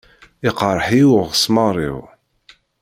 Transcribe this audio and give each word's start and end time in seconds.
Iqṛeḥ-iyi 0.49 1.07
uɣesmaṛ-iw. 1.17 1.99